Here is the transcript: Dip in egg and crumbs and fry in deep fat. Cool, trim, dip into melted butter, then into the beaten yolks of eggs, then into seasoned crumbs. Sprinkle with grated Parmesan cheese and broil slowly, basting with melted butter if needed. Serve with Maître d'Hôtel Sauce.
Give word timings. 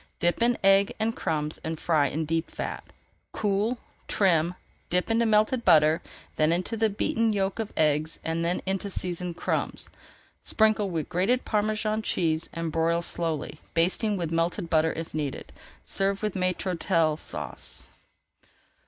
Dip 0.17 0.41
in 0.41 0.57
egg 0.63 0.95
and 0.99 1.15
crumbs 1.15 1.59
and 1.63 1.79
fry 1.79 2.07
in 2.07 2.25
deep 2.25 2.49
fat. 2.49 2.83
Cool, 3.33 3.77
trim, 4.07 4.55
dip 4.89 5.11
into 5.11 5.27
melted 5.27 5.63
butter, 5.63 6.01
then 6.37 6.51
into 6.51 6.75
the 6.75 6.89
beaten 6.89 7.33
yolks 7.33 7.59
of 7.61 7.71
eggs, 7.77 8.17
then 8.25 8.63
into 8.65 8.89
seasoned 8.89 9.37
crumbs. 9.37 9.89
Sprinkle 10.41 10.89
with 10.89 11.07
grated 11.07 11.45
Parmesan 11.45 12.01
cheese 12.01 12.49
and 12.51 12.71
broil 12.71 13.03
slowly, 13.03 13.61
basting 13.75 14.17
with 14.17 14.31
melted 14.31 14.71
butter 14.71 14.91
if 14.93 15.13
needed. 15.13 15.53
Serve 15.85 16.23
with 16.23 16.33
Maître 16.33 16.75
d'Hôtel 16.75 17.19
Sauce. 17.19 17.87